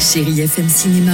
[0.00, 1.12] Chérie FM Cinéma,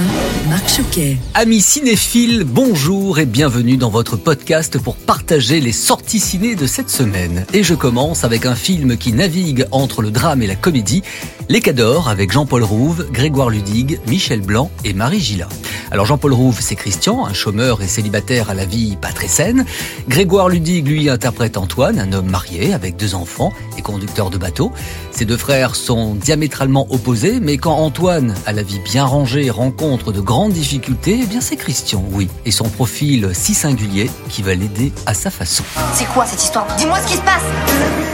[0.49, 1.17] Marc Choquet.
[1.35, 6.89] Amis cinéphiles, bonjour et bienvenue dans votre podcast pour partager les sorties ciné de cette
[6.89, 7.45] semaine.
[7.53, 11.01] Et je commence avec un film qui navigue entre le drame et la comédie,
[11.47, 15.47] Les Cadors avec Jean-Paul Rouve, Grégoire Ludig, Michel Blanc et Marie Gilla.
[15.89, 19.65] Alors Jean-Paul Rouve, c'est Christian, un chômeur et célibataire à la vie pas très saine.
[20.09, 23.53] Grégoire Ludig, lui, interprète Antoine, un homme marié avec deux enfants
[23.83, 24.71] conducteur de bateau.
[25.11, 30.11] Ces deux frères sont diamétralement opposés, mais quand Antoine a la vie bien rangée rencontre
[30.11, 34.55] de grandes difficultés, eh bien c'est Christian, oui, et son profil si singulier qui va
[34.55, 35.63] l'aider à sa façon.
[35.93, 36.65] C'est quoi cette histoire?
[36.77, 37.43] Dis-moi ce qui se passe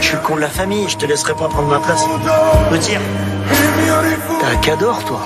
[0.00, 2.02] Je suis le con de la famille, je te laisserai pas prendre ma place.
[2.70, 3.00] Me tire.
[4.40, 5.20] T'as un cador, toi.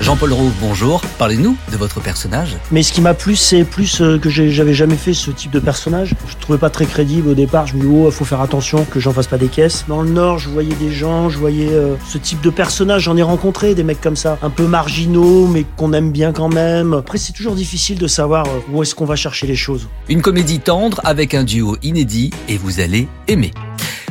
[0.00, 2.56] Jean-Paul Rouve, bonjour, parlez-nous de votre personnage.
[2.70, 5.58] Mais ce qui m'a plu, c'est plus euh, que j'avais jamais fait ce type de
[5.58, 6.14] personnage.
[6.28, 7.66] Je trouvais pas très crédible au départ.
[7.66, 9.84] Je me dis, oh, faut faire attention que j'en fasse pas des caisses.
[9.88, 13.02] Dans le Nord, je voyais des gens, je voyais euh, ce type de personnage.
[13.02, 16.48] J'en ai rencontré des mecs comme ça, un peu marginaux, mais qu'on aime bien quand
[16.48, 16.94] même.
[16.94, 19.88] Après, c'est toujours difficile de savoir euh, où est-ce qu'on va chercher les choses.
[20.08, 23.52] Une comédie tendre avec un duo inédit et vous allez aimer.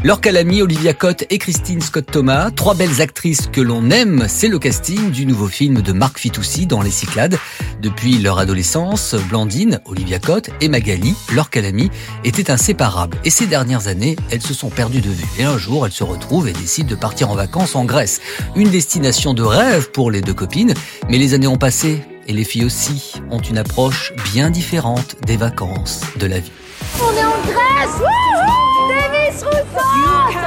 [0.01, 4.57] Laure Calamy, Olivia Cotte et Christine Scott-Thomas, trois belles actrices que l'on aime, c'est le
[4.57, 7.37] casting du nouveau film de Marc Fitoussi dans Les Cyclades.
[7.81, 11.91] Depuis leur adolescence, Blandine, Olivia Cotte et Magali, Laure Calamy,
[12.23, 13.17] étaient inséparables.
[13.25, 15.27] Et ces dernières années, elles se sont perdues de vue.
[15.37, 18.21] Et un jour, elles se retrouvent et décident de partir en vacances en Grèce.
[18.55, 20.75] Une destination de rêve pour les deux copines,
[21.09, 22.01] mais les années ont passé.
[22.25, 26.51] Et les filles aussi ont une approche bien différente des vacances, de la vie.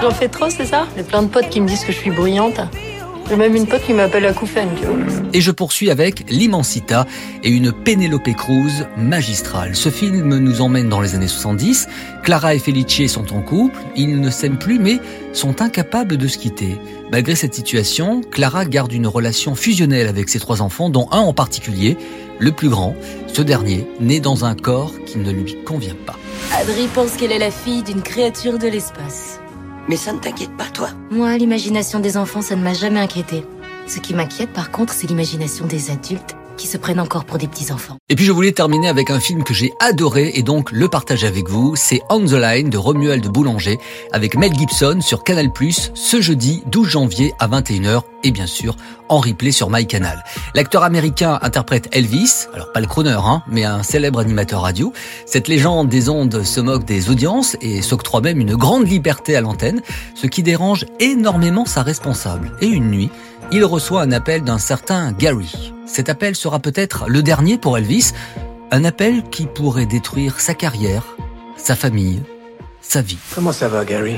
[0.03, 0.89] J'en fais trop, c'est ça?
[0.97, 2.61] J'ai plein de potes qui me disent que je suis bruyante.
[3.29, 4.97] J'ai même une pote qui m'appelle tu vois.
[5.33, 7.07] Et je poursuis avec L'Immensita
[7.45, 9.77] et une Pénélope Cruz magistrale.
[9.77, 11.87] Ce film nous emmène dans les années 70.
[12.25, 14.99] Clara et Felice sont en couple, ils ne s'aiment plus mais
[15.33, 16.79] sont incapables de se quitter.
[17.13, 21.33] Malgré cette situation, Clara garde une relation fusionnelle avec ses trois enfants, dont un en
[21.33, 21.97] particulier,
[22.41, 22.97] le plus grand.
[23.29, 26.19] Ce dernier, né dans un corps qui ne lui convient pas.
[26.59, 29.39] Adri pense qu'elle est la fille d'une créature de l'espace.
[29.89, 33.45] Mais ça ne t'inquiète pas, toi Moi, l'imagination des enfants, ça ne m'a jamais inquiété.
[33.87, 37.47] Ce qui m'inquiète, par contre, c'est l'imagination des adultes qui se prennent encore pour des
[37.47, 37.97] petits-enfants.
[38.09, 41.25] Et puis je voulais terminer avec un film que j'ai adoré et donc le partage
[41.25, 41.75] avec vous.
[41.77, 43.79] C'est On the Line de Romuald Boulanger
[44.13, 45.51] avec Mel Gibson sur Canal+,
[45.95, 48.77] ce jeudi 12 janvier à 21h et bien sûr
[49.09, 50.25] en replay sur MyCanal.
[50.55, 54.93] L'acteur américain interprète Elvis, alors pas le crooner, hein, mais un célèbre animateur radio.
[55.27, 59.41] Cette légende des ondes se moque des audiences et s'octroie même une grande liberté à
[59.41, 59.83] l'antenne,
[60.15, 62.53] ce qui dérange énormément sa responsable.
[62.61, 63.11] Et une nuit,
[63.51, 65.73] il reçoit un appel d'un certain Gary.
[65.93, 68.13] Cet appel sera peut-être le dernier pour Elvis,
[68.71, 71.05] un appel qui pourrait détruire sa carrière,
[71.59, 72.23] sa famille,
[72.81, 73.19] sa vie.
[73.35, 74.17] Comment ça va, Gary?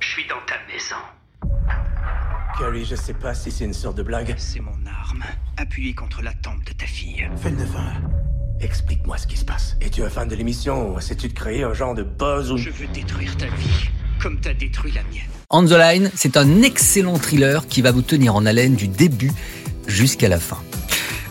[0.00, 1.56] Je suis dans ta maison.
[2.60, 4.34] Gary, je sais pas si c'est une sorte de blague.
[4.36, 5.24] C'est mon arme,
[5.56, 7.26] appuyée contre la tempe de ta fille.
[7.42, 7.94] Fais le devin.
[8.60, 9.78] Explique-moi ce qui se passe.
[9.80, 12.58] Es-tu un fan de l'émission ou essaies-tu de créer un genre de buzz ou...
[12.58, 13.88] Je veux détruire ta vie,
[14.20, 15.22] comme t'as détruit la mienne.
[15.48, 19.32] On the Line, c'est un excellent thriller qui va vous tenir en haleine du début
[19.86, 20.58] jusqu'à la fin.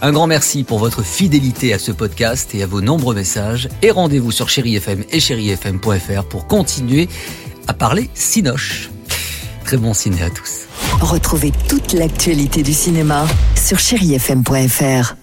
[0.06, 3.70] Un grand merci pour votre fidélité à ce podcast et à vos nombreux messages.
[3.82, 7.08] Et rendez-vous sur Chéri FM et chérifm.fr pour continuer
[7.70, 8.90] à parler Cinoche.
[9.64, 10.68] Très bon ciné à tous.
[11.00, 13.26] Retrouvez toute l'actualité du cinéma
[13.56, 15.16] sur chérifm.fr.